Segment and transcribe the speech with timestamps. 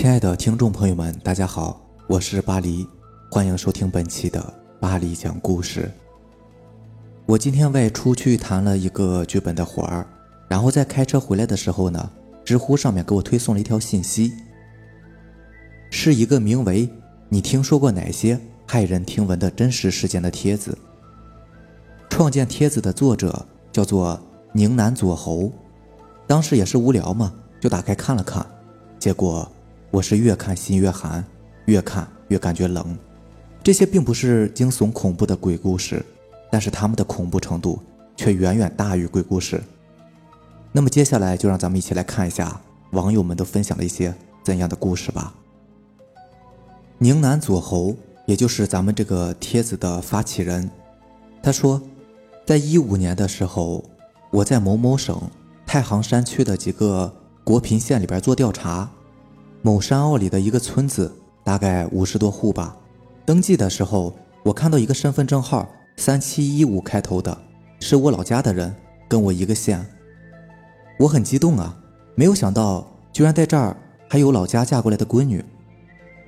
[0.00, 2.86] 亲爱的听众朋友们，大家好，我是巴黎，
[3.30, 4.42] 欢迎收听本期的
[4.80, 5.90] 巴黎讲故事。
[7.26, 10.06] 我今天外出去谈了一个剧本的活儿，
[10.48, 12.10] 然后在开车回来的时候呢，
[12.42, 14.32] 知乎上面给我推送了一条信息，
[15.90, 16.88] 是一个名为
[17.28, 20.78] “你听说过哪些骇人听闻的真实事件”的帖子。
[22.08, 24.18] 创建帖子的作者叫做
[24.54, 25.52] 宁南左侯，
[26.26, 28.46] 当时也是无聊嘛，就打开看了看，
[28.98, 29.46] 结果。
[29.90, 31.24] 我是越看心越寒，
[31.64, 32.96] 越看越感觉冷。
[33.62, 36.04] 这些并不是惊悚恐怖的鬼故事，
[36.50, 37.80] 但是他们的恐怖程度
[38.16, 39.60] 却远远大于鬼故事。
[40.70, 42.60] 那么接下来就让咱们一起来看一下
[42.92, 45.34] 网友们都分享了一些怎样的故事吧。
[46.98, 47.96] 宁南左侯，
[48.26, 50.70] 也就是咱们这个帖子的发起人，
[51.42, 51.82] 他说，
[52.46, 53.84] 在一五年的时候，
[54.30, 55.20] 我在某某省
[55.66, 58.88] 太行山区的几个国贫县里边做调查。
[59.62, 62.74] 某山坳里的一个村子，大概五十多户吧。
[63.26, 67.36] 登记的时候，我看到一个身份证号三七一五开头的，
[67.80, 68.74] 是我老家的人，
[69.06, 69.84] 跟我一个县。
[70.98, 71.76] 我很激动啊，
[72.14, 73.76] 没有想到居然在这儿
[74.08, 75.44] 还有老家嫁过来的闺女。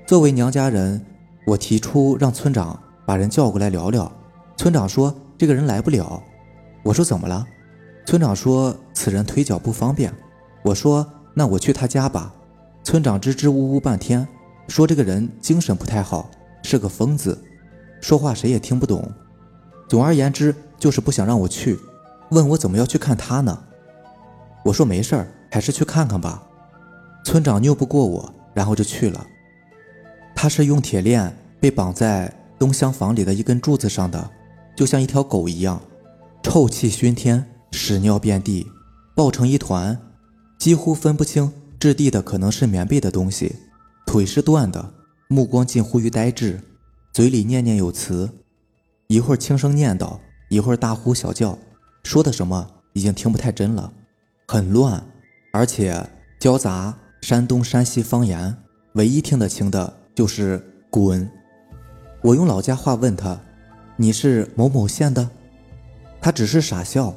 [0.07, 1.03] 作为娘家人，
[1.47, 4.11] 我提出让村长把人叫过来聊聊。
[4.59, 6.23] 村长说这个人来不了。
[6.83, 7.47] 我说怎么了？
[8.05, 10.13] 村长说此人腿脚不方便。
[10.63, 12.35] 我说那我去他家吧。
[12.85, 14.27] 村长支支吾吾半天，
[14.69, 16.29] 说这个人精神不太好，
[16.65, 17.39] 是个疯子，
[18.01, 19.09] 说话谁也听不懂。
[19.89, 21.79] 总而言之，就是不想让我去，
[22.31, 23.57] 问我怎么要去看他呢？
[24.65, 26.43] 我说没事儿，还是去看看吧。
[27.25, 29.25] 村长拗不过我，然后就去了。
[30.35, 34.31] 他是用铁链被绑在东厢房里的一根柱子上的，
[34.75, 35.81] 就像一条狗一样，
[36.43, 38.67] 臭气熏天，屎尿遍地，
[39.15, 39.97] 抱成一团，
[40.59, 41.53] 几乎分不清。
[41.83, 43.57] 质地的可能是棉被的东西，
[44.07, 44.95] 腿是断的，
[45.27, 46.61] 目光近乎于呆滞，
[47.13, 48.31] 嘴里念念有词，
[49.09, 50.17] 一会儿轻声念叨，
[50.49, 51.59] 一会儿大呼小叫，
[52.05, 53.93] 说的什么已经听不太真了，
[54.47, 55.05] 很乱，
[55.53, 58.57] 而且交杂山东、山西方言，
[58.93, 61.29] 唯一听得清的就是“滚”。
[62.23, 63.37] 我用老家话问他
[63.99, 65.29] ：“你是某某县的？”
[66.23, 67.13] 他只是傻笑。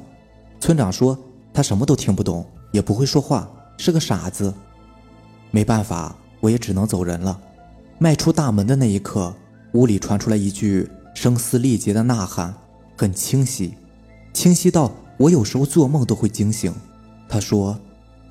[0.58, 1.16] 村长说
[1.54, 3.48] 他什么都听不懂，也不会说话。
[3.76, 4.52] 是个傻子，
[5.50, 7.38] 没办法，我也只能走人了。
[7.98, 9.34] 迈出大门的那一刻，
[9.72, 12.54] 屋里传出来一句声嘶力竭的呐喊，
[12.96, 13.74] 很清晰，
[14.32, 16.74] 清晰到我有时候做梦都会惊醒。
[17.28, 17.78] 他说：“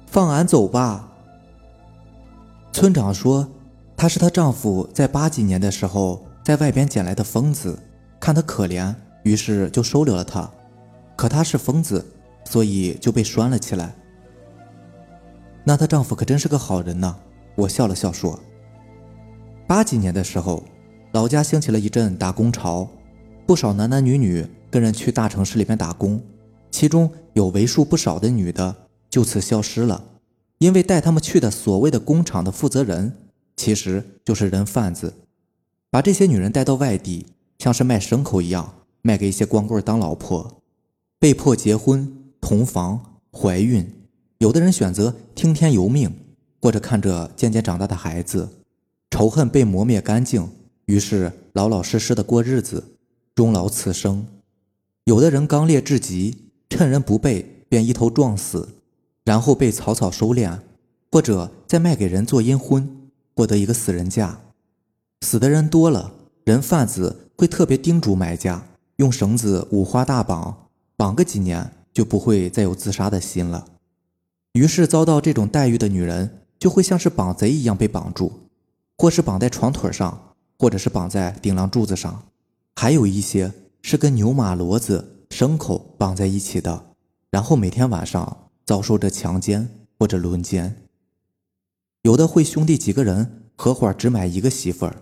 [0.06, 1.12] 放俺走吧。”
[2.72, 3.48] 村长说
[3.98, 7.78] ：“她是她丈夫在八几年的时候在外边捡来的疯子，
[8.20, 10.50] 看他可怜，于是就收留了他。
[11.16, 12.06] 可他是疯子，
[12.46, 13.96] 所以就被拴了起来。”
[15.66, 17.18] 那她丈夫可真是个好人呢。
[17.56, 18.40] 我笑了笑说
[19.68, 20.64] ：“八几年的时候，
[21.14, 22.88] 老家兴起了一阵打工潮，
[23.48, 26.22] 不少男男女女跟人去大城市里面打工，
[26.70, 28.76] 其中有为数不少的女的
[29.10, 30.04] 就此消失了。
[30.60, 33.14] 因为带他们去的所谓的工厂的负责人，
[33.56, 35.14] 其实就是人贩子，
[35.90, 37.26] 把这些女人带到外地，
[37.58, 40.62] 像是卖牲口一样卖给一些光棍当老婆，
[41.18, 43.90] 被迫结婚、同房、怀孕。”
[44.40, 46.14] 有的人选择听天由命，
[46.62, 48.50] 或者看着渐渐长大的孩子，
[49.10, 50.50] 仇恨被磨灭干净，
[50.86, 52.84] 于是老老实实的过日子，
[53.34, 54.28] 终老此生。
[55.06, 58.68] 有的人刚烈至极，趁人不备便一头撞死，
[59.24, 60.60] 然后被草草收敛，
[61.12, 64.42] 或者再卖给人做阴婚，获得一个死人价。
[65.22, 66.12] 死的人多了，
[66.44, 73.66] 人贩子会特别叮嘱买家，用绳子五花大绑，绑个几年就不会再有自杀的心了。
[74.56, 78.32] 于是遭到这种待遇的女人就会像是绑贼一样被绑住，
[78.98, 82.24] 或是绑在床腿上，或者是绑在顶梁柱子上，
[82.78, 83.52] 还有一些
[83.82, 86.86] 是跟牛马骡子、牲口绑在一起的，
[87.30, 89.68] 然后每天晚上遭受着强奸
[90.00, 90.74] 或者轮奸。
[92.04, 94.96] 有的会兄弟几个人合伙只买一个媳妇儿，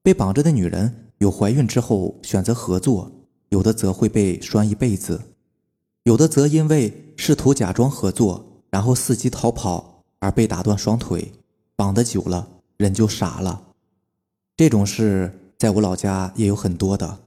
[0.00, 3.10] 被绑着的女人有怀孕之后选择合作，
[3.48, 5.20] 有的则会被拴一辈子，
[6.04, 8.45] 有的则因为试图假装合作。
[8.76, 11.32] 然后伺机逃跑而被打断双腿，
[11.76, 12.46] 绑得久了
[12.76, 13.68] 人就傻了。
[14.54, 17.20] 这种事在我老家也有很多的，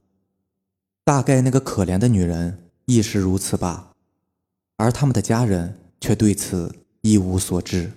[1.04, 3.90] 大概那个可怜的女人亦是如此吧，
[4.76, 7.90] 而他们的家人却对此一无所知。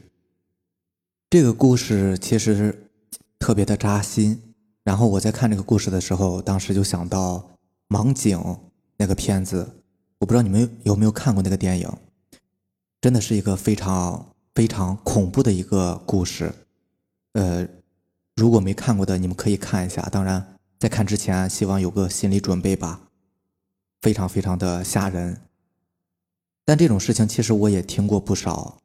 [1.29, 2.89] 这个故事其实
[3.37, 4.41] 特别的扎心。
[4.83, 7.37] 然后我在看这个故事的时候，当时就想到
[7.95, 8.35] 《盲井》
[8.97, 9.69] 那个片子，
[10.17, 11.87] 我不知道你们有没有看过那个电影。
[13.03, 16.53] 真的是一个非常非常恐怖的一个故事，
[17.33, 17.67] 呃，
[18.37, 20.01] 如果没看过的，你们可以看一下。
[20.03, 23.01] 当然，在看之前，希望有个心理准备吧，
[23.99, 25.41] 非常非常的吓人。
[26.63, 28.77] 但这种事情其实我也听过不少，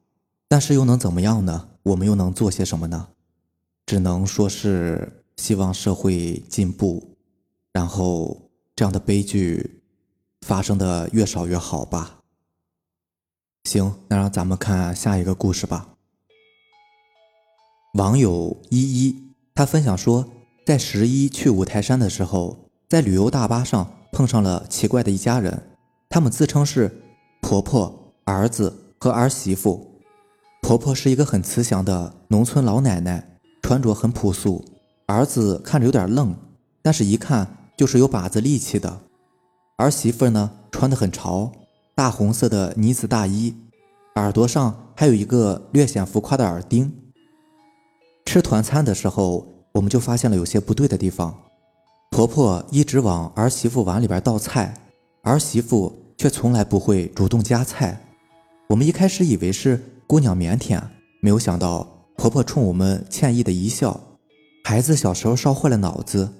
[0.49, 1.69] 但是又能怎么样呢？
[1.83, 3.07] 我们又能做些什么呢？
[3.85, 7.15] 只能说是希望社会进步，
[7.71, 9.81] 然后这样的悲剧
[10.45, 12.18] 发生的越少越好吧。
[13.63, 15.89] 行，那让咱们看下一个故事吧。
[17.95, 20.25] 网友依依，他分享说，
[20.65, 25.71] 在十一去五台山的时候，在旅游大巴上碰上了奇怪的一家人，
[26.09, 27.03] 他们自称是
[27.41, 30.01] 婆婆、儿子和儿媳妇。
[30.61, 34.63] 婆婆是一个很慈祥的农村老奶奶，穿着很朴素；
[35.07, 36.35] 儿子看着有点愣，
[36.81, 39.01] 但是一看就是有把子力气的。
[39.77, 41.51] 儿媳妇呢，穿得很潮，
[41.99, 43.53] 大红色的呢子大衣，
[44.15, 46.89] 耳朵上还有一个略显浮夸的耳钉。
[48.25, 51.37] 吃团餐的时候，我们就发现了有些不对的地方。
[52.11, 54.73] 婆婆一直往儿媳妇碗里边倒菜，
[55.23, 57.99] 儿媳妇却从来不会主动夹菜。
[58.69, 60.81] 我们一开始以为是姑娘腼腆，
[61.21, 61.85] 没有想到
[62.15, 63.99] 婆婆冲我们歉意的一笑。
[64.63, 66.31] 孩子小时候烧坏了脑子，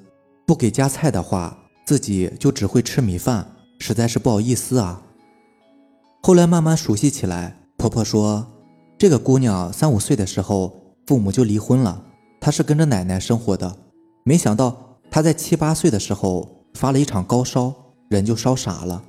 [0.48, 3.46] 不给夹菜的话，自己就只会吃米饭，
[3.80, 5.02] 实在是不好意思啊。
[6.22, 8.46] 后来慢慢熟悉起来，婆婆说，
[8.98, 10.76] 这个姑娘三五岁的时候。
[11.08, 12.00] 父母就离婚了，
[12.40, 13.76] 她是跟着奶奶生活的。
[14.24, 17.74] 没想到她在七八岁的时候发了一场高烧，
[18.10, 19.02] 人就烧傻了。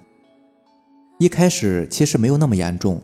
[1.18, 2.98] 一开始其实没有那么严重，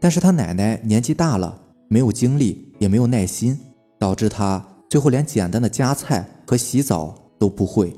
[0.00, 3.56] 但是她奶奶年纪大了，没有精力也没有耐心，
[4.00, 7.94] 导致她最后连简单的夹菜和洗澡都不会，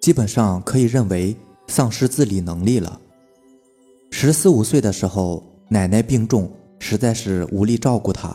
[0.00, 1.36] 基本上可以认为
[1.68, 3.00] 丧失自理能力了。
[4.18, 8.34] 十四五岁的时候，奶奶病重，实在是无力照顾他。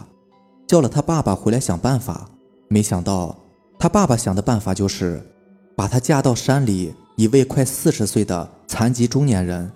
[0.68, 2.30] 叫了他爸爸回来想办法，
[2.68, 3.36] 没想到
[3.80, 5.20] 他爸爸想的办法就是
[5.76, 9.72] 把她嫁到山里一位快四十岁的残疾中年人。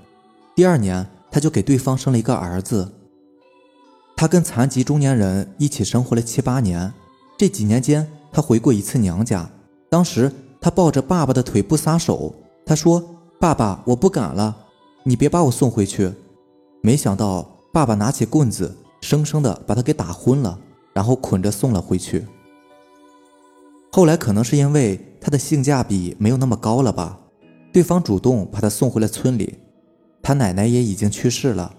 [0.56, 2.88] 第二年，他就给对方生了一个儿子。
[4.16, 6.94] 他跟残疾中年人一起生活了七八年，
[7.36, 9.50] 这几年间，他回过一次娘家。
[9.90, 10.32] 当时
[10.62, 12.32] 他抱着爸爸的腿不撒手，
[12.64, 13.04] 他说
[13.42, 14.56] ：“爸爸，我不敢了，
[15.06, 16.12] 你别把我送回去。”
[16.84, 20.60] 没想到爸爸拿起棍子，生生的把他给打昏了。
[20.96, 22.26] 然后捆着送了回去。
[23.92, 27.20] 后来可能是因为他的性价比没有那么高了吧，
[27.74, 29.56] 对方主动把他送回了村里。
[30.24, 31.76] 他奶奶也已经去世了，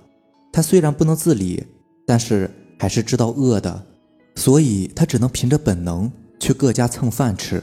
[0.53, 1.65] 他虽然不能自理，
[2.07, 3.87] 但是还是知道饿的，
[4.35, 7.63] 所以他只能凭着本能去各家蹭饭吃。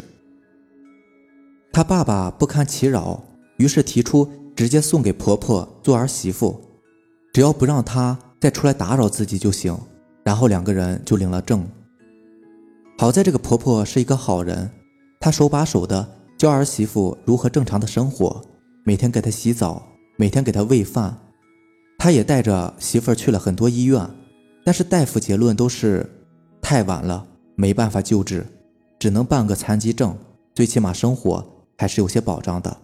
[1.71, 3.23] 他爸爸不堪其扰，
[3.57, 6.61] 于是提出直接送给婆婆做儿媳妇，
[7.33, 9.77] 只要不让她再出来打扰自己就行。
[10.23, 11.67] 然后两个人就领了证。
[12.97, 14.69] 好在这个婆婆是一个好人，
[15.19, 16.07] 她手把手的
[16.37, 18.41] 教儿媳妇如何正常的生活，
[18.85, 19.85] 每天给她洗澡，
[20.15, 21.17] 每天给她喂饭。
[21.97, 24.09] 她也带着媳妇儿去了很多医院，
[24.63, 26.09] 但是大夫结论都是
[26.61, 28.45] 太晚了，没办法救治，
[28.97, 30.15] 只能办个残疾证，
[30.55, 31.45] 最起码生活
[31.77, 32.77] 还是有些保障的。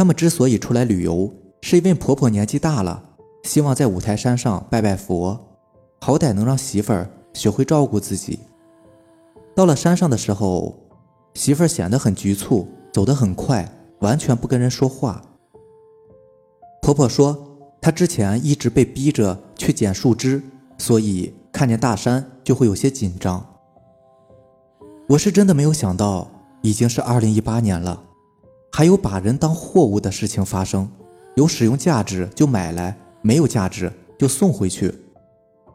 [0.00, 1.30] 他们之所以出来旅游，
[1.60, 3.04] 是因为婆婆年纪大了，
[3.42, 5.38] 希望在五台山上拜拜佛。
[6.00, 8.38] 好歹能让媳妇儿学会照顾自己。
[9.54, 10.74] 到了山上的时候，
[11.34, 15.20] 媳妇儿显得很局促，走得很快，完全不跟人说话。
[16.80, 17.38] 婆婆说，
[17.78, 20.42] 她之前一直被逼着去捡树枝，
[20.78, 23.46] 所以看见大山就会有些紧张。
[25.10, 26.26] 我是真的没有想到，
[26.62, 28.02] 已经是二零一八年了，
[28.72, 30.88] 还有把人当货物的事情发生，
[31.34, 34.94] 有使用价值就买来，没有价值就送回去。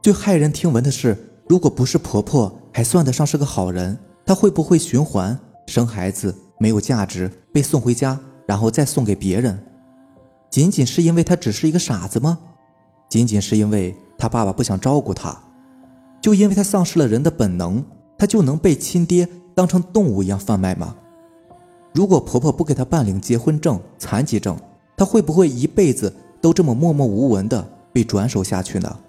[0.02, 5.38] 最骇人听闻的是，如果不是婆婆，还算得上是个好人，她会不会循环
[5.68, 9.60] 生孩子没有价值被送回家，然后再送给别人？
[10.50, 12.40] 仅仅是因为她只是一个傻子吗？
[13.10, 15.38] 仅仅是因为她爸爸不想照顾她，
[16.22, 17.84] 就因为她丧失了人的本能，
[18.18, 20.96] 她就能被亲爹当成动物一样贩卖吗？
[21.96, 24.60] 如果婆婆不给她办领结婚证、残疾证，
[24.98, 29.00] 她会不会一辈子都这么默默无闻的被转手下去呢？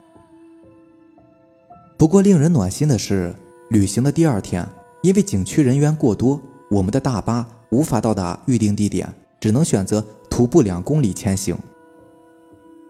[1.98, 3.34] 不过令人暖心的是，
[3.70, 4.64] 旅行的第二天，
[5.02, 6.40] 因为景区人员过多，
[6.70, 11.58] 我们的大巴无法到达预定地点，只能选择徒步两公里前行。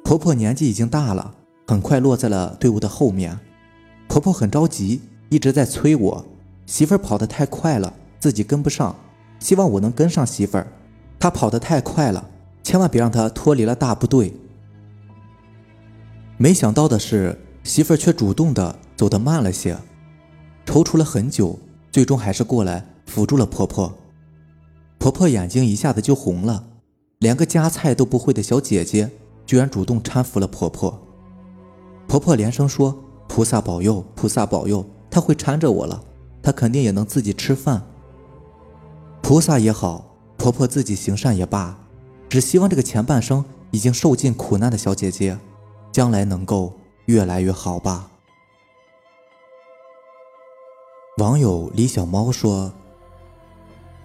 [0.04, 1.32] 婆婆年纪已经大了，
[1.66, 3.38] 很快落在了队伍的后面。
[4.08, 5.00] 婆婆很着急，
[5.30, 6.24] 一直在催我
[6.66, 8.94] 媳妇儿跑得太快了，自己跟不上，
[9.38, 10.66] 希望我能跟上媳妇儿。
[11.18, 12.28] 她跑得太快了，
[12.62, 14.34] 千万别让她脱离了大部队。
[16.36, 18.76] 没想到的是，媳妇儿却主动的。
[18.96, 19.76] 走得慢了些，
[20.64, 21.58] 踌躇了很久，
[21.92, 23.92] 最终还是过来扶住了婆婆。
[24.98, 26.64] 婆婆眼睛一下子就红了，
[27.18, 29.10] 连个夹菜都不会的小姐姐，
[29.44, 30.98] 居然主动搀扶了婆婆。
[32.08, 36.02] 婆婆连声说：“菩萨保佑，菩萨保佑，她会搀着我了，
[36.42, 37.82] 她肯定也能自己吃饭。”
[39.26, 40.04] 菩萨也好，
[40.36, 41.76] 婆婆自己行善也罢，
[42.28, 45.36] 只希望这个前半生已经受尽苦难的小姐姐，
[45.90, 46.72] 将来能够
[47.06, 48.08] 越来越好吧。
[51.18, 52.72] 网友李小猫说：“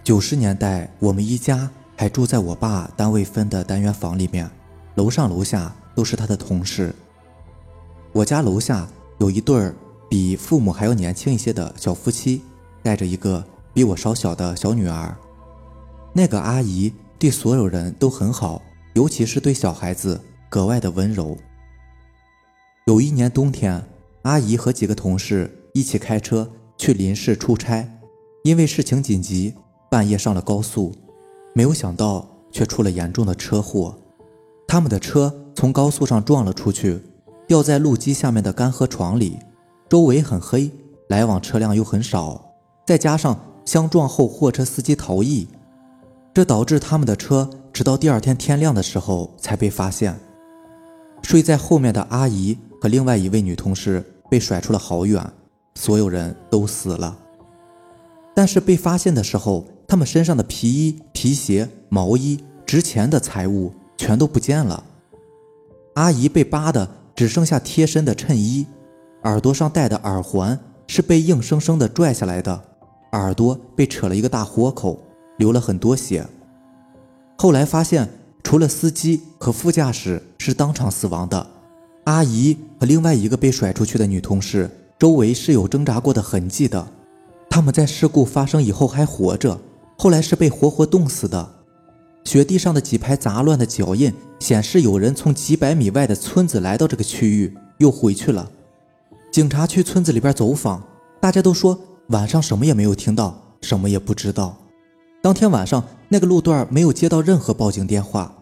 [0.03, 4.49] 九十年代，我们一家还住在我爸单位分的单元房里面，
[4.95, 6.95] 楼上楼下都是他的同事。
[8.11, 9.75] 我家楼下有一对儿
[10.09, 12.41] 比父母还要年轻一些的小夫妻，
[12.81, 15.15] 带着一个。”比我稍小的小女儿，
[16.13, 18.61] 那个阿姨对所有人都很好，
[18.93, 21.37] 尤其是对小孩子格外的温柔。
[22.85, 23.81] 有一年冬天，
[24.23, 27.87] 阿姨和几个同事一起开车去邻市出差，
[28.43, 29.55] 因为事情紧急，
[29.89, 30.93] 半夜上了高速，
[31.53, 33.97] 没有想到却出了严重的车祸。
[34.67, 36.99] 他们的车从高速上撞了出去，
[37.47, 39.39] 掉在路基下面的干河床里，
[39.87, 40.71] 周围很黑，
[41.07, 42.53] 来往车辆又很少，
[42.85, 43.39] 再加上。
[43.71, 45.47] 相撞后，货车司机逃逸，
[46.33, 50.19] 这导致他们的车直到第二天天亮的时候才被发现。
[51.21, 55.25] 睡在后面的阿姨和另外一位女同事被甩出了好远，
[55.75, 57.17] 所有人都死了。
[58.35, 64.83] 但是被发现的时候，他们身上的皮衣、皮鞋、毛衣、值钱的财物全都不见了。
[65.93, 66.85] 阿姨被扒的
[67.15, 68.67] 只剩下贴身的衬衣，
[69.23, 72.63] 耳朵上戴的耳环是被硬生生的拽下来的。
[73.11, 74.99] 耳朵被扯了一个大豁口，
[75.37, 76.25] 流了很多血。
[77.37, 78.07] 后来发现，
[78.43, 81.47] 除了司机和副驾驶是当场死亡的，
[82.05, 86.87] 阿姨和另外一个被甩出去的女同事周围是有挣扎过的痕迹的。
[87.49, 89.59] 他们在事故发生以后还活着，
[89.97, 91.49] 后来是被活活冻死的。
[92.23, 98.49] 雪地上的几排杂乱的脚印显示，有人从几百米外的村子来到这个区域，又回去了。
[99.31, 100.81] 警察去村子里边走访，
[101.19, 101.77] 大家都说。
[102.11, 104.57] 晚上什么也没有听到，什么也不知道。
[105.21, 108.33] 当天晚上，那个路段没有接到任何报警电话。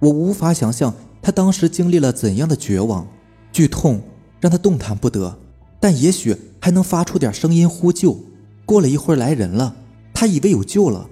[0.00, 0.92] 我无法想象
[1.22, 3.06] 他当时经历了怎样的绝望、
[3.52, 4.00] 剧痛，
[4.40, 5.38] 让他动弹不得。
[5.78, 8.18] 但也许还能发出点声音呼救。
[8.66, 9.76] 过了一会儿，来人了，
[10.12, 11.06] 他以为有救了，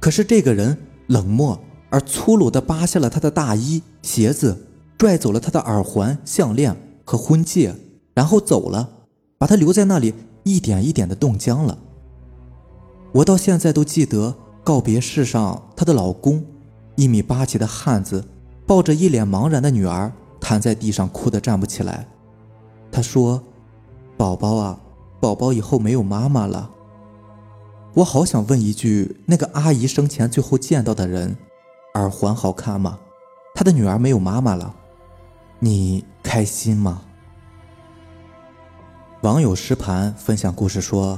[0.00, 0.78] 可是这个人
[1.08, 4.56] 冷漠而粗鲁地扒下了他的大衣、鞋子，
[4.96, 7.74] 拽走了他的耳环、项链和婚戒，
[8.14, 8.88] 然后走了，
[9.36, 10.14] 把他留在那里。
[10.42, 11.78] 一点一点的冻僵了。
[13.12, 14.34] 我到现在都记得
[14.64, 16.44] 告别式上，她的老公，
[16.96, 18.24] 一米八几的汉子，
[18.66, 22.08] 抱着一脸茫然的女儿，瘫在地上哭得站不起来。
[22.90, 23.42] 他说
[24.16, 24.80] ：“宝宝啊，
[25.20, 26.70] 宝宝以后没有妈妈了。”
[27.94, 31.36] 我好想问一句：那个阿姨生前最后见到的人，
[31.94, 32.98] 耳环好看吗？
[33.54, 34.74] 她的女儿没有妈妈了，
[35.58, 37.02] 你开心吗？
[39.22, 41.16] 网友石盘分享故事说，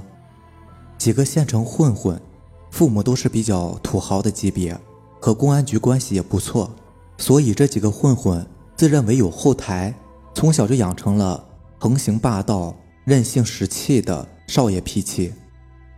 [0.99, 2.21] 几个县城混混，
[2.71, 4.79] 父母都是比较土豪的级别，
[5.19, 6.71] 和公安局关系也不错，
[7.17, 8.47] 所以这几个混混
[8.77, 9.95] 自认为有后台，
[10.35, 11.43] 从小就养成了
[11.79, 15.33] 横行霸道、任性使气的少爷脾气。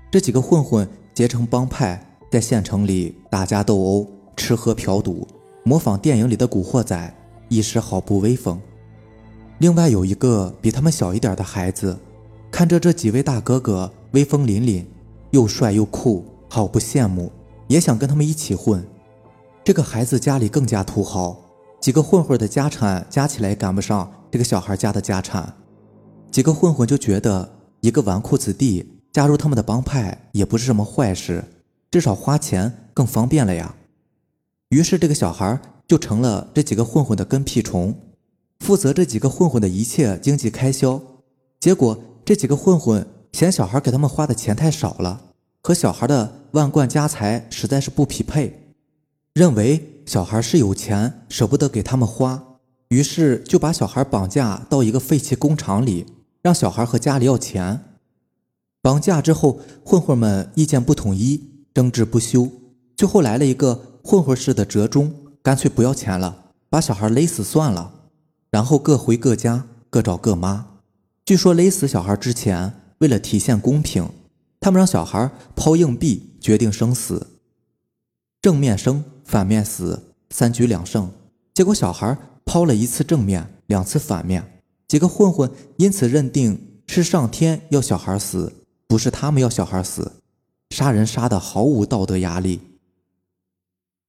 [0.09, 5.27] 这几个混混结成帮派，在县城里打架斗殴、吃喝嫖赌，
[5.65, 7.13] 模仿电影里的古惑仔，
[7.49, 8.61] 一时好不威风。
[9.59, 11.99] 另外有一个比他们小一点的孩子，
[12.51, 14.85] 看着这几位大哥哥威风凛凛，
[15.31, 17.33] 又帅又酷，好不羡慕，
[17.67, 18.87] 也想跟他们一起混。
[19.65, 21.37] 这个孩子家里更加土豪，
[21.81, 25.55] 几个混混的家产加起来赶不上这个小孩家的家产。
[26.31, 31.43] 几个混混就觉得一个纨绔子弟加入他们的帮派也不是什么坏事，
[31.91, 33.75] 至少花钱更方便了呀。
[34.69, 35.59] 于是这个小孩
[35.89, 37.95] 就成了这几个混混的跟屁虫。
[38.61, 41.01] 负责这几个混混的一切经济开销，
[41.61, 45.21] 结果这几个混混嫌小孩给他们花的钱太少了，
[45.63, 48.75] 和小孩的万贯家财实在是不匹配，
[49.35, 52.43] 认为小孩是有钱舍不得给他们花，
[52.89, 56.07] 于是就把小孩绑架到一个废弃工厂里，
[56.43, 57.81] 让小孩和家里要钱。
[58.81, 62.49] 绑架之后，混混们意见不统一，争执不休，
[62.97, 67.93] 最后来了一个混混式的折中，干脆不要钱了，把小孩勒死算了。
[68.51, 70.67] 然后各回各家，各找各妈。
[71.25, 74.09] 据说勒死小孩之前，为了体现公平，
[74.61, 77.27] 他们让小孩抛硬币决定生死，
[78.41, 81.11] 正面生，反面死，三局两胜。
[81.53, 88.53] 结果小孩抛了一次正面，两次反面，几个混混因此认定是上天要小孩死，
[88.87, 90.13] 不是他们要小孩死，
[90.71, 92.61] 杀人杀的毫无道德压力。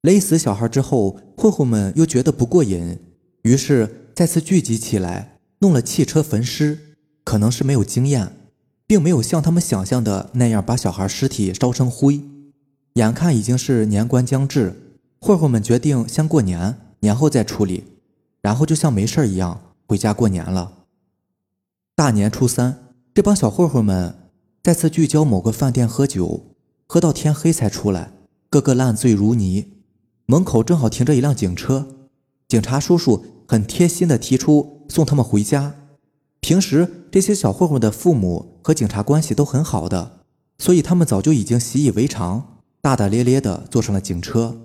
[0.02, 3.00] 勒死小孩之后，混混们又觉得不过瘾，
[3.42, 6.96] 于是再次聚集起来，弄了汽车焚尸。
[7.24, 8.36] 可能是没有经验，
[8.88, 12.22] 并没有像他们想象的那样把小孩尸体烧成灰。
[12.94, 17.84] 眼看已经是年关将至，混混们决定先过年，年后再处理，
[18.42, 20.74] 然后就像没事一样回家过年了。
[21.96, 24.16] 大年初三，这帮小混混们
[24.64, 26.56] 再次聚焦某个饭店喝酒，
[26.88, 28.14] 喝到天黑才出来，
[28.50, 29.74] 个个烂醉如泥。
[30.26, 31.88] 门口正好停着一辆警车，
[32.48, 35.76] 警察叔叔很贴心的提出送他们回家。
[36.40, 40.20] 平时这些小混混的父母和警察关系都很好的，
[40.58, 44.58] 所以他们早就已经习以为常，大大咧咧的坐上了警车。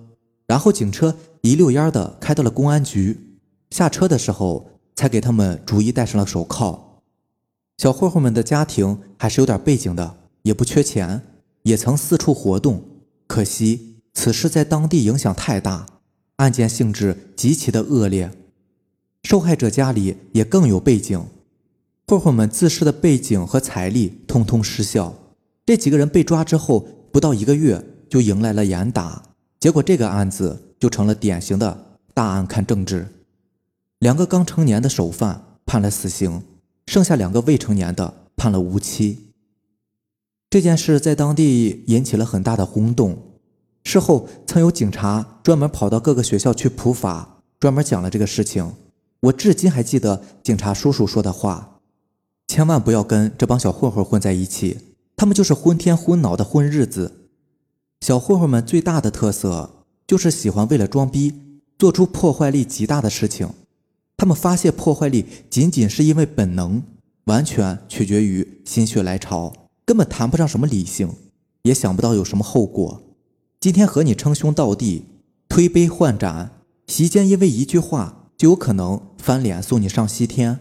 [0.46, 3.38] 然后警车一溜烟的开到了公安局，
[3.70, 7.00] 下车的时候才给他们逐一戴上了手铐。
[7.78, 11.22] 小混混们的家庭还是有点背景的，也不缺钱，
[11.62, 12.82] 也曾四处活动，
[13.26, 13.96] 可惜。
[14.12, 15.86] 此事在当地影响太大，
[16.36, 18.30] 案件性质极其的恶劣，
[19.22, 21.24] 受害者家里也更有背景，
[22.06, 25.14] 混混们自恃的背景和财力通通失效。
[25.64, 29.22] 这几个人被抓之后，不到一个月就迎来了严打，
[29.60, 33.06] 结果这个案子就成了典型的大案看政治。
[34.00, 36.42] 两个刚成年的首犯判了死刑，
[36.86, 39.28] 剩下两个未成年的判了无期。
[40.50, 43.16] 这件事在当地引起了很大的轰动。
[43.84, 48.70] 事后曾有警察专门跑到各个学校去普法，专门讲了这个事情。
[49.22, 51.80] 我至今还记得警察叔叔说的话
[52.48, 54.78] ：“千万不要跟这帮小混混混在一起，
[55.16, 57.28] 他们就是昏天昏脑的混日子。”
[58.04, 61.32] 小混混们最大的特色就是喜欢为了装逼
[61.78, 63.48] 做出破坏力极大的事情。
[64.16, 66.82] 他们发泄破坏力仅仅是因为本能，
[67.26, 69.52] 完全取决于心血来潮，
[69.84, 71.08] 根本谈不上什么理性，
[71.62, 73.02] 也想不到有什么后果。
[73.60, 75.04] 今天和你称兄道弟，
[75.48, 76.50] 推杯换盏，
[76.88, 80.58] 席间因为一句话就有可能翻脸送你上西天。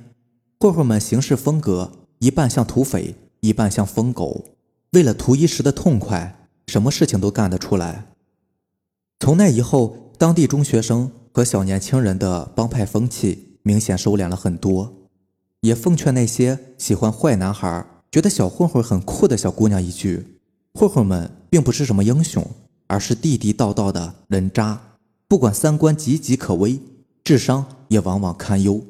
[0.60, 4.46] 混混们行事风格一半像土匪，一半像疯狗，
[4.92, 8.14] 为了图一时的痛快，什么事情都干得出来。
[9.20, 14.94] 从那以后，当地中学生和小年轻人的帮派风气明显收敛了很多。
[15.62, 20.40] 也奉劝那些喜欢坏男孩、觉得小混混很酷的小姑娘一句：
[20.76, 22.48] 混混们并不是什么英雄。
[22.86, 24.80] 而是地地道道的人渣，
[25.28, 26.78] 不管三观岌岌可危，
[27.32, 28.84] 智商也往往堪忧，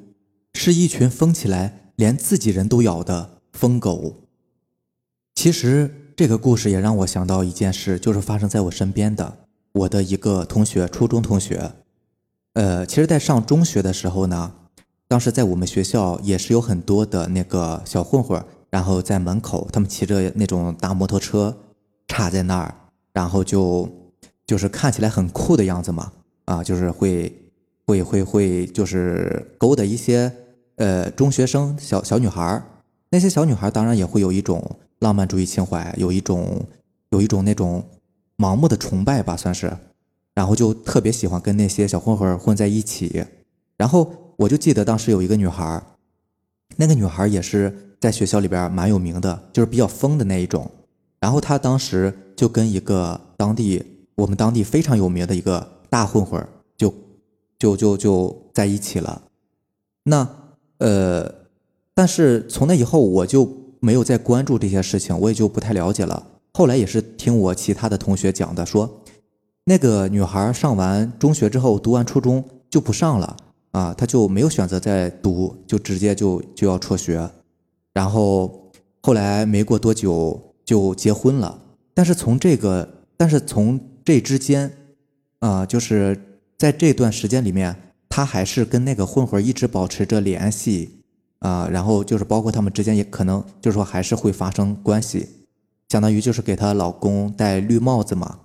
[0.55, 4.15] 是一群疯起来连自己人都咬的疯狗。
[5.35, 9.37] 其实这个故事也让我想到一件事，就是发生在我身边的
[9.73, 11.71] 我的一个同学，初中同学。
[12.53, 14.51] 呃，其实，在上中学的时候呢，
[15.07, 21.55] 当时在我们学校也是有很多的那个小混混，然后在门口，他们骑着那种大摩托车，
[22.07, 22.73] 插在那儿。
[23.13, 23.87] 然后就
[24.47, 26.11] 就是看起来很酷的样子嘛，
[26.45, 27.31] 啊，就是会
[27.91, 30.31] 会会会就是勾搭一些
[30.77, 32.63] 呃中学生小小女孩
[33.09, 34.63] 那些小女孩当然也会有一种
[34.99, 36.65] 浪漫主义情怀，有一种
[37.09, 37.83] 有一种那种
[38.37, 39.69] 盲目的崇拜吧，算是，
[40.33, 43.25] 然后就特别喜欢跟那些小混混混在一起。
[43.75, 45.83] 然后我就记得当时有一个女孩
[46.77, 50.71] 那个女孩也是在学校里边蛮有名的，就是比较疯的那一种。
[51.19, 53.83] 然后她当时就跟一个当地
[54.15, 56.47] 我们当地非常有名的一个大混混
[57.61, 59.21] 就就就在一起了。
[60.03, 60.27] 那
[60.79, 61.31] 呃，
[61.93, 63.47] 但是从那以后我就
[63.79, 66.25] 没有再关注这些事情，我也就不太了解了。
[66.53, 69.03] 后来也是听我其他的同学讲的，说
[69.65, 73.37] 那个女孩上完中学之后，读完初中就不上了
[73.71, 77.29] 啊，她就没有选择再读，就直接就就要辍学。
[77.93, 78.71] 然后
[79.03, 80.47] 后来没过多久。
[80.63, 81.59] 就结婚了，
[81.93, 84.71] 但是从这个，但是从这之间，
[85.39, 86.30] 啊，就是
[86.61, 87.75] 在这段时间里面，
[88.07, 91.01] 她还是跟那个混混一直保持着联系，
[91.39, 95.27] 啊，然后就是包括他们之间也可能就是说还是会发生关系，
[95.89, 98.41] 相当于就是给她老公戴绿帽子嘛。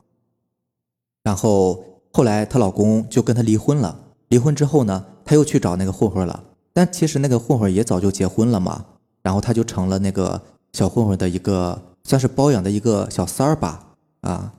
[1.25, 8.87] 然后后来她老公就跟她离婚了，离婚之后呢，她又去找那个混混了，但其实那个混混也早就结婚了嘛，
[9.23, 10.41] 然后她就成了那个
[10.73, 11.83] 小混混的一个。
[12.09, 14.55] 算是包养的一个小三儿吧，啊，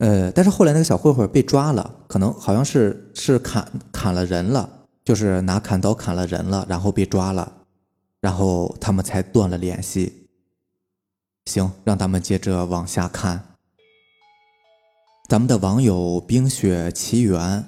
[0.00, 4.68] 呃，但是后来那个小混混被抓了，可能好像是是砍砍了人了，
[5.04, 7.52] 就是拿砍刀砍了人了，然后被抓了，
[8.20, 10.26] 然后他们才断了联系。
[11.44, 13.44] 行，让他们接着往下看。
[15.28, 17.64] 咱们的网友冰雪奇缘，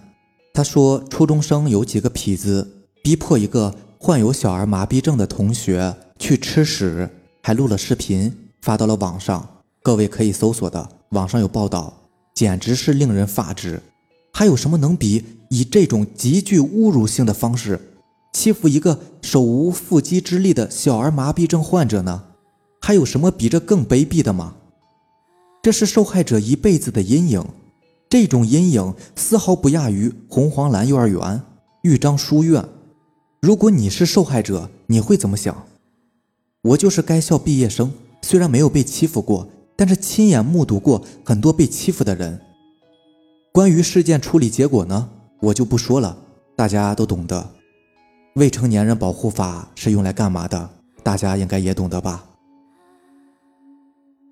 [0.54, 7.08] 他说初中生有几个痞子逼迫一个患有小儿麻痹症的同学去吃屎，
[7.42, 8.34] 还录了视频。
[8.62, 11.92] 发到了网上，各位可以搜索的，网上有报道，
[12.34, 13.80] 简直是令人发指。
[14.32, 17.80] 还有什么能比以这种极具侮辱性的方式
[18.32, 22.24] 欺负一个手无缚鸡之力的小儿麻痹症患者呢？
[22.80, 24.54] 还有什么比这更卑鄙的吗？
[25.62, 27.44] 这是受害者一辈子的阴影，
[28.08, 31.42] 这种阴影丝毫不亚于红黄蓝幼儿园、
[31.82, 32.64] 豫章书院。
[33.40, 35.66] 如果你是受害者，你会怎么想？
[36.62, 42.40] 我就是该校毕业生，虽然没有被欺负过，但是亲眼目睹过很多被欺负的人。
[43.52, 45.10] 关于事件处理结果呢，
[45.40, 46.16] 我就不说了，
[46.54, 47.50] 大家都懂得。
[48.34, 50.70] 未成年人保护法是用来干嘛的？
[51.02, 52.24] 大家应该也懂得吧？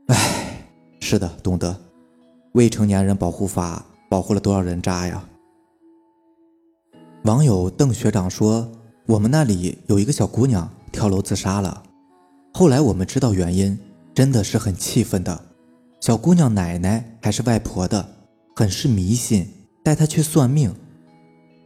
[0.07, 0.65] 哎，
[1.01, 1.77] 是的，懂得。
[2.53, 5.25] 未成年人保护法保护了多少人渣呀？
[7.25, 8.71] 网友邓学长说
[9.07, 11.83] ：“我们那里有一个小姑娘跳楼自杀了，
[12.55, 13.77] 后来我们知道原因，
[14.15, 15.41] 真的是很气愤的。
[16.01, 18.11] 小姑娘奶奶还是外婆的。”
[18.59, 19.49] 很是迷信，
[19.85, 20.75] 带他去算命。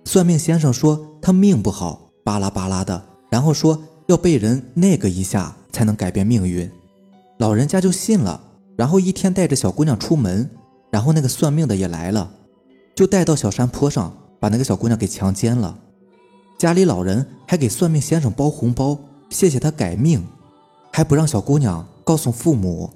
[0.04, 6.70] 算命先生说他命不好，巴拉巴拉的，然后说要被人那个一下才能改变命运。
[7.38, 8.38] 老人家就信了，
[8.76, 10.50] 然后一天带着小姑娘出门，
[10.90, 12.30] 然后那个算命的也来了，
[12.94, 15.78] 就带到小山坡上，把那个小姑娘给强奸了。
[16.58, 18.98] 家里老人还给算命先生包红包，
[19.30, 20.22] 谢谢他改命，
[20.92, 22.90] 还不让小姑娘告诉父母。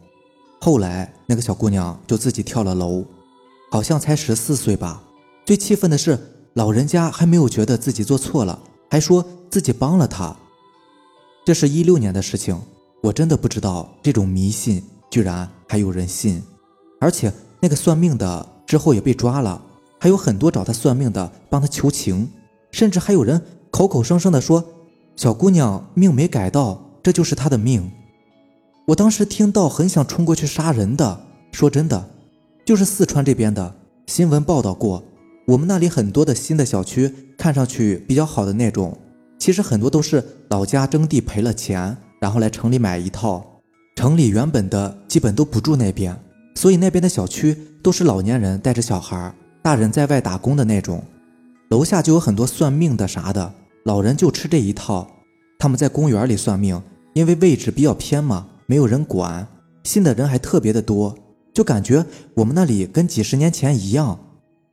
[0.61, 3.03] 后来那个小姑娘就自己跳了楼。
[3.71, 5.03] 好像才十四岁吧。
[5.45, 6.19] 最气愤的是，
[6.55, 8.59] 老人家还没有觉得自己做错了，
[8.91, 10.37] 还说自己帮了他。
[11.45, 12.61] 这是一六年的事情，
[13.03, 16.43] 我真的不知道这种迷信居然还有人信。
[17.01, 19.63] 而且那个算命的之后也被抓了，
[20.01, 22.29] 还有很多找他算命的帮他求情，
[22.73, 24.65] 甚至还有人口口声声的说
[25.15, 27.93] 小姑娘命没改到，这就是她的命。
[28.87, 31.27] 我当时听到很想冲过去杀人的。
[31.53, 32.11] 说真的。
[32.67, 33.77] 就是四川这边的
[34.09, 35.01] 新闻报道过，
[35.47, 38.99] 我们那里很多的新的小区，看上去比较好的那种，
[39.39, 43.63] 其实很多都是老家征地赔了钱，然后来城里买一套。
[43.95, 46.19] 城里原本的基本都不住那边，
[46.57, 51.01] 所以那边的小区都是老年人带着小孩，大人在外打工的那种。
[51.69, 55.09] 楼下就有很多算命的啥的，老人就吃这一套。
[55.57, 56.83] 他们在公园里算命，
[57.15, 59.47] 因为位置比较偏嘛，没有人管，
[59.85, 61.17] 信的人还特别的多。
[61.57, 64.21] 就感觉我们那里跟几十年前一样，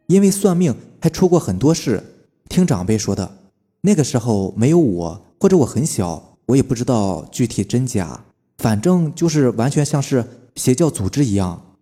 [0.07, 2.03] 因为算命还出过很多事。
[2.49, 3.37] 听长辈说的，
[3.79, 8.25] 那个时候没有我，或者我很小，我也不知道具体真假。
[8.57, 10.25] 反正就是完全像是
[10.57, 11.77] 邪教组织一样。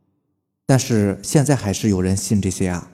[0.67, 2.91] 但是现在还是有人信这些啊。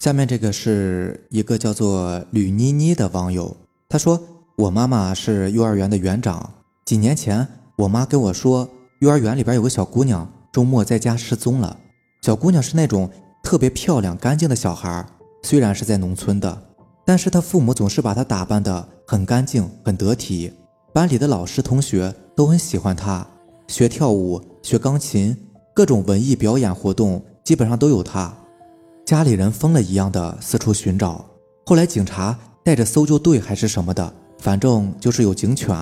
[0.00, 3.56] 下面这个是一个叫做吕妮妮的网友，
[3.88, 4.20] 他说
[4.58, 7.46] ：“我妈妈是幼儿园的园长，几年前
[7.76, 8.68] 我妈跟我说。”
[9.00, 11.76] 幼儿园里边有个小姑娘，周末在家失踪了。
[12.22, 13.10] 小姑娘是那种
[13.42, 15.04] 特别漂亮、干净的小孩，
[15.42, 16.62] 虽然是在农村的，
[17.04, 20.50] 但是她父母总是把她打扮得很干净、很得体。
[20.94, 23.26] 班里的老师、同学都很喜欢她，
[23.68, 25.36] 学跳舞、学钢琴，
[25.74, 28.34] 各种文艺表演活动基本上都有她。
[29.04, 31.22] 家里人疯了一样的四处寻找，
[31.66, 35.76] 后来警察带着搜救队还是什么的，反正就是有警犬。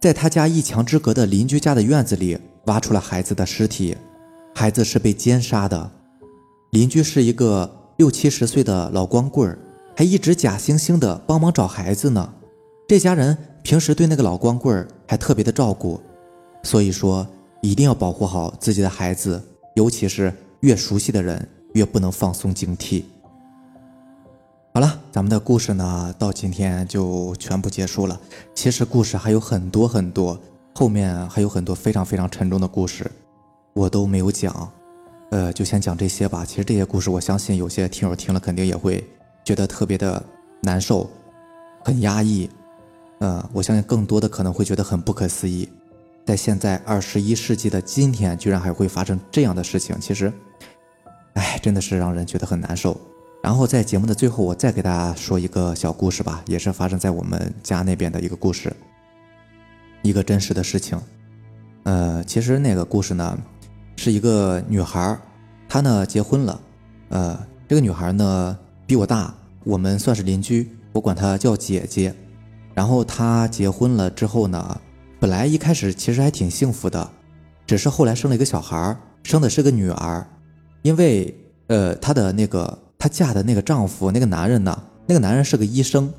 [0.00, 3.96] 在他家一墙之隔的邻居家的院子里挖出了孩子的尸体，
[4.54, 5.90] 孩子是被奸杀的。
[6.70, 9.56] 邻居是一个六七十岁的老光棍，
[9.96, 12.32] 还一直假惺惺的帮忙找孩子呢。
[12.86, 16.00] 这家人平时对那个老光棍还特别的照顾，
[16.62, 17.26] 所以说
[17.62, 19.42] 一定要保护好自己的孩子，
[19.74, 23.02] 尤其是越熟悉的人越不能放松警惕。
[24.76, 28.20] 好了，咱们的故事呢，到今天就全部结束了。
[28.54, 30.38] 其实故事还有很多很多，
[30.74, 33.10] 后面还有很多非常非常沉重的故事，
[33.72, 34.70] 我都没有讲。
[35.30, 36.44] 呃，就先讲这些吧。
[36.44, 39.02] 其实这些故事，我相信有些听友听了肯定也会
[39.42, 40.22] 觉得特别的
[40.60, 41.08] 难受，
[41.82, 42.46] 很压抑。
[43.20, 45.66] 嗯，我相信更多的可能会觉得很不可思议，
[46.26, 49.98] 在现在二十一世纪的今天，居然还会发生这样的事情。
[49.98, 50.30] 其实，
[51.32, 52.94] 哎，真的是让人觉得很难受。
[53.46, 58.74] 然后在节目的最后，我再给大家说一个小故事吧，也是发生在我们家那边的一个故事，
[60.02, 61.00] 一个真实的事情。
[61.84, 63.38] 呃，其实那个故事呢，
[63.94, 65.16] 是一个女孩，
[65.68, 66.60] 她呢结婚了。
[67.10, 69.32] 呃，这个女孩呢比我大，
[69.62, 72.12] 我们算是邻居，我管她叫姐姐。
[72.74, 74.80] 然后她结婚了之后呢，
[75.20, 77.08] 本来一开始其实还挺幸福的，
[77.64, 80.26] 只是后来生了一个小孩，生的是个女儿，
[80.82, 81.32] 因为
[81.68, 82.76] 呃她的那个。
[83.06, 84.82] 她嫁的那个丈夫，那个男人呢？
[85.06, 86.12] 那个男人是个医生，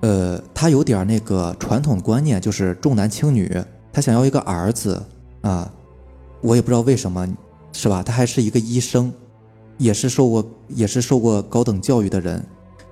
[0.00, 3.62] 呃，他有点那个传统观念，就是重男轻女，
[3.92, 5.02] 他想要一个儿子
[5.42, 5.70] 啊，
[6.40, 7.28] 我也不知道为什么，
[7.74, 8.02] 是吧？
[8.02, 9.12] 他还是一个医生，
[9.76, 12.42] 也是受过也是受过高等教育的人，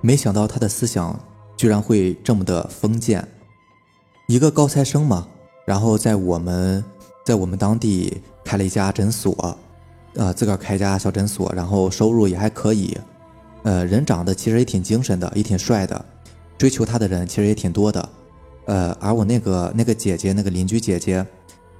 [0.01, 1.19] 没想到他的思想
[1.57, 3.27] 居然会这么的封建。
[4.27, 5.27] 一个高材生嘛，
[5.65, 6.83] 然后在我们
[7.25, 9.57] 在我们当地开了一家诊所，
[10.15, 12.97] 呃，自个儿开家小诊所，然后收入也还可以，
[13.63, 16.05] 呃，人长得其实也挺精神的，也挺帅的，
[16.57, 18.09] 追求他的人其实也挺多的，
[18.65, 21.25] 呃，而我那个那个姐姐，那个邻居姐姐，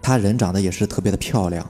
[0.01, 1.65] 她人长得也是特别的漂亮，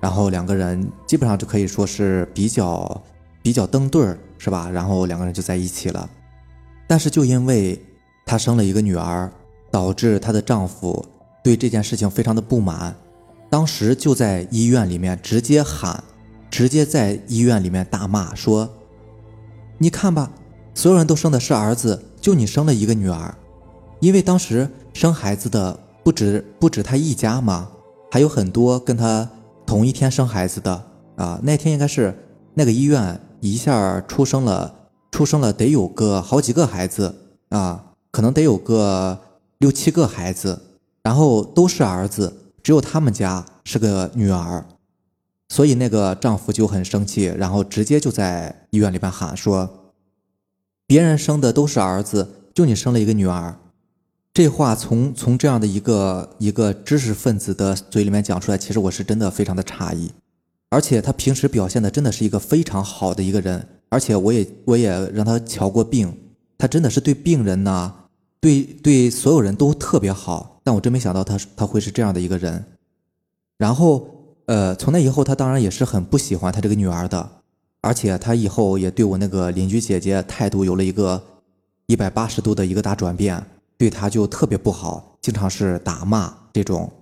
[0.00, 3.02] 然后两个人基本上就可以说是比较
[3.42, 4.70] 比较登对儿，是吧？
[4.70, 6.08] 然后两个人就在一起了，
[6.86, 7.80] 但是就因为
[8.26, 9.30] 她生了一个女儿。
[9.70, 11.04] 导致她的丈夫
[11.42, 12.94] 对这件事情非常的不满，
[13.54, 16.02] 当时就在医院里面直接喊，
[16.50, 18.68] 直接在医院里面大骂说
[19.78, 20.28] ：“你看吧，
[20.74, 23.32] 所有人都生的是儿子，就你生了一个女儿。
[24.00, 27.68] 因为当时生孩子的不止不止他一家嘛，
[28.10, 29.30] 还有很多跟他
[29.64, 31.38] 同一天生孩子的啊。
[31.44, 32.12] 那天应该是
[32.54, 34.74] 那个医院一下出生了
[35.12, 37.14] 出生了得有个好几个孩子
[37.50, 39.16] 啊，可能得有个。”
[39.58, 40.60] 六七个孩子，
[41.04, 44.64] 然后都是儿子，只有他们家是个女儿，
[45.50, 49.92] 所以那个丈夫就很生气，然后直接就在医院里边喊说
[50.88, 53.56] ：“别人生的都是儿子，就你生了一个女儿。”
[54.32, 60.10] 这话从从这样的一个一个知识分子的嘴里面讲出来，其实我是真的非常的诧异。
[60.70, 66.18] 而且他平时表现的真的是一个非常好的一个人，而且我也我也让他瞧过病，
[66.58, 67.94] 他真的是对病人呢。
[68.44, 72.62] 对对，所有人都特别好，但我真没想到他他会是这样的一个人。
[73.56, 74.06] 然后，
[74.44, 77.26] 呃，从那以后，他当然也是很不喜欢他这个女儿的，
[77.80, 81.22] 而且他以后也对我那个邻居姐姐态度有了一个
[81.86, 83.42] 一百八十度的一个大转变，
[83.78, 86.92] 对他就特别不好，经常是打骂这种。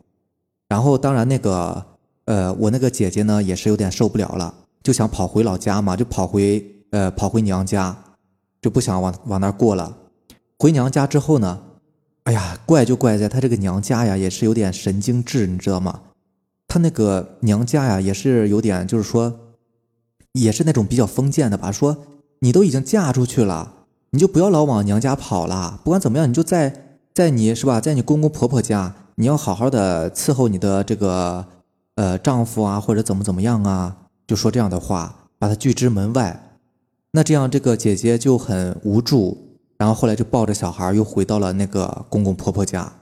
[0.69, 1.85] 然后，当然那个，
[2.27, 7.97] 呃，我那个姐姐呢，也是有点受不了了，就想跑回老家嘛，就跑回呃跑回娘家，
[8.61, 9.99] 就不想往往那儿过了。
[10.63, 11.61] 回娘家之后呢，
[12.23, 16.03] 哎呀，怪就怪在她这个娘家呀，也是有点神经质，你知道吗？
[16.69, 19.41] 她那个娘家呀，也是有点，就是说，
[20.35, 21.73] 也是那种比较封建的吧。
[21.73, 22.05] 说
[22.39, 23.75] 你都已经嫁出去了，
[24.11, 25.81] 你就不要老往娘家跑了。
[25.83, 31.45] 不管怎么样，你就在在你是吧，在你公公婆婆家，你要好好的伺候你的这个
[31.97, 33.97] 呃丈夫啊，或者怎么怎么样啊，
[34.29, 36.61] 就说这样的话，把她拒之门外。
[37.11, 39.49] 那这样这个姐姐就很无助。
[39.79, 43.01] 然后后来就抱着小孩又回到了那个公公婆婆家，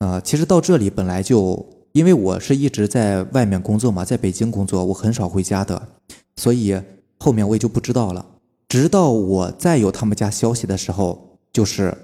[0.00, 5.88] 呃，其实到这里本来就因为我是一直在外面工作嘛，在北京工作，我很少回家的，
[6.34, 6.80] 所以
[7.18, 8.26] 后面我也就不知道了。
[8.68, 11.96] 直到我再有他们家消息的时候，就是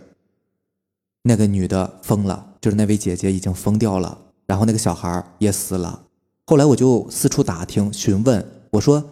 [1.22, 6.04] 那个女的疯了，就是那位姐姐已经疯掉了，然后那个小孩也死了。
[6.46, 9.02] 后来我就四处打听询问，我说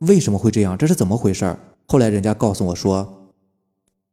[0.00, 0.76] 为什么会这样？
[0.76, 1.56] 这是怎么回事？
[1.86, 3.16] 后来人家告诉我说。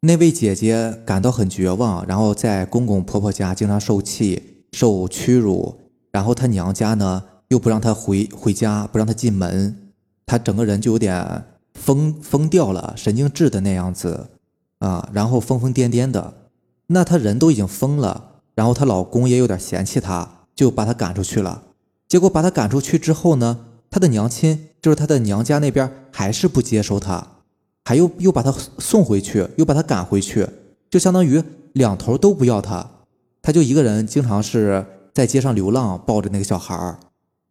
[0.01, 5.75] 那位姐姐感到很绝望，然后在公公婆婆家经常受气、受屈辱，
[6.12, 9.91] 然后她娘家呢又不让她回回家，不让她进门，
[10.27, 14.29] 她整个人就有点疯疯掉了，神经质的那样子
[14.77, 16.36] 啊，然后疯疯癫癫的。
[16.88, 21.63] 那她人都已经疯了，然后她老公也有点嫌弃她，就把她赶出去了。
[22.07, 27.37] 结果把她赶出去之后呢，她的娘亲就是她的娘家那边还是不接受她。
[27.88, 30.45] 还又又把他送回去，又把他赶回去，
[30.89, 32.86] 就相当于两头都不要他，
[33.41, 37.00] 他就一个人经常是在街上流浪，抱着那个小孩儿。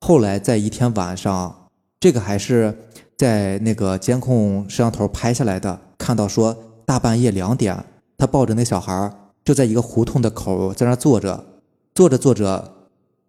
[0.02, 1.68] 后来在一天晚上，
[1.98, 2.76] 这个还是
[3.16, 7.82] 在那个监控摄像头拍下来的，看到说大半夜两点，
[8.18, 9.10] 他抱着那小孩儿
[9.42, 11.46] 就在一个胡同的口在那坐着，
[11.94, 12.74] 坐着坐着，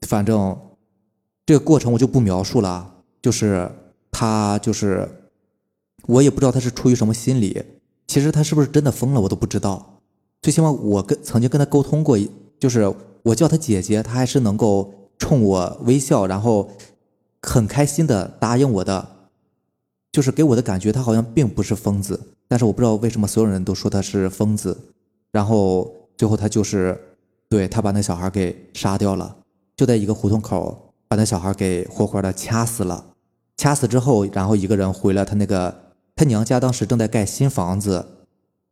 [0.01, 0.57] 反正
[1.45, 3.71] 这个过程我就不描述了，就是
[4.11, 5.09] 他就是。
[6.07, 7.63] 我也不知道他是出于什么心理，
[8.07, 9.99] 其实他是不是真的疯了，我都不知道。
[10.41, 12.17] 最起码我跟曾经跟他沟通过，
[12.57, 12.93] 就是
[13.23, 16.69] 我叫他姐姐，他还是能够冲我微笑，然后
[17.41, 19.05] 很开心的答应我的，
[20.11, 22.19] 就是给我的感觉他好像并不是疯子。
[22.47, 24.77] 但是我不知道为什么所有人都说他是疯子，
[25.31, 26.97] 然后最后他就是
[27.49, 29.35] 对他把那小孩给杀掉了，
[29.75, 33.07] 就在一个胡同口把那小孩给活活的掐死了。
[33.57, 35.86] 掐死之后，然后一个人回了他那个。
[36.17, 38.05] 他娘家当时正在盖新房子，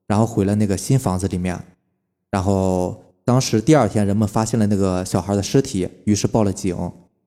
[0.08, 1.64] 然后回了那个新房子里面，
[2.32, 6.76] 然后当时第二天人们发现了那个小孩的尸体，于是报了警。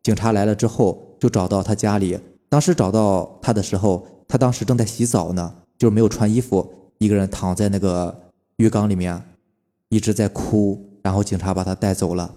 [0.03, 9.23] 警察来了之后就找到他家里，当时找到他的时候，他当时正在洗澡呢，就是没有穿衣服，一个人躺在那个浴缸里面，
[9.89, 10.85] 一直在哭。
[11.01, 12.35] 然后警察把他带走了。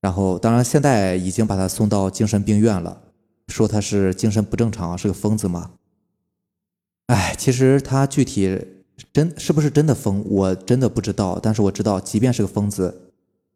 [0.00, 3.02] 然后当然现在已经把他送到精神病院了，
[3.48, 5.72] 说他是精神不正常，是个疯子嘛。
[7.10, 8.56] 哎，其实他具体
[9.12, 11.40] 真是不是真的疯，我真的不知道。
[11.42, 13.10] 但是我知道，即便是个疯子，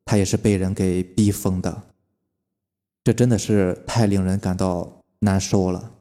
[0.04, 1.82] 他也是被人给逼疯的。
[3.04, 5.92] 这真的是太令人感到难受了。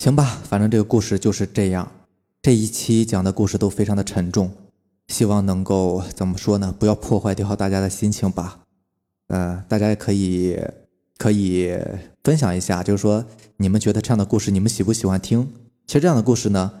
[0.00, 1.90] 行吧，反正这个故事就是这样。
[2.42, 4.52] 这一期讲的故事都非常的沉重，
[5.06, 6.74] 希望能够怎么说呢？
[6.78, 8.60] 不要破坏掉大家的心情吧。
[9.28, 10.60] 呃，大家也可以
[11.16, 11.74] 可以
[12.22, 13.24] 分享一下，就是说
[13.56, 15.50] 你们觉得这样的故事你们喜不喜欢听？
[15.92, 16.72] 其实这样的故事呢，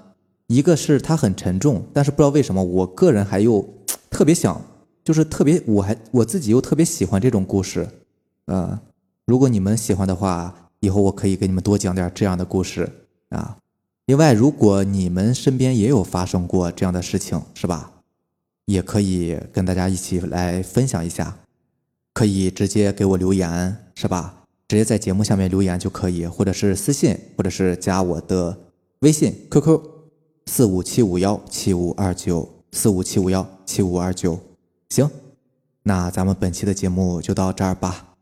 [0.46, 3.62] 一个是它很沉重，但是不知道为什么，我个人还又
[4.08, 4.58] 特别想，
[5.04, 7.86] 就是特别我还我自己又特别喜欢这种故事。
[8.46, 8.80] 呃，
[9.26, 12.90] 如果你们喜欢的话，以后我可以给你们多讲点这样的故事
[13.28, 13.58] 啊。
[14.06, 17.92] 另外，如果你们身边也有发生过这样的事情，是吧？
[18.64, 21.36] 也可以跟大家一起来分享一下，
[22.14, 24.44] 可以直接给我留言，是吧？
[24.68, 28.58] 直接在节目下面留言就可以，或者是私信，或者是加我的
[29.02, 29.80] 微信 QQ
[30.46, 34.38] 四五七五幺七五二九四五七五幺七五二九。
[34.90, 35.10] 行，
[35.82, 38.14] 那咱们本期的节目就到这儿吧，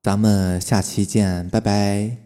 [0.00, 2.21] 咱们下期见，拜拜。